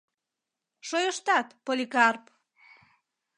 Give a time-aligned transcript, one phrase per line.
[0.87, 2.23] Шойыштат, Поликарп!..